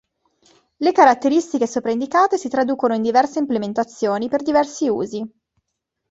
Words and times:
Le 0.77 0.91
caratteristiche 0.93 1.67
sopra 1.67 1.91
indicate 1.91 2.39
si 2.39 2.49
traducono 2.49 2.95
in 2.95 3.03
diverse 3.03 3.37
implementazioni 3.37 4.29
per 4.29 4.41
diversi 4.41 4.89
usi. 4.89 5.23